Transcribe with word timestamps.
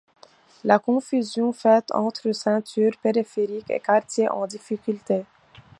La 0.63 0.79
confusion 0.79 1.51
faite 1.53 1.91
entre 1.91 2.31
ceinture 2.31 2.93
périphérique 3.03 3.69
et 3.69 3.79
quartier 3.79 4.27
en 4.29 4.47
difficulté. 4.47 5.25